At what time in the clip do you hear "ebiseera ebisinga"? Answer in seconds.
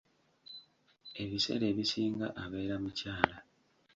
1.23-2.27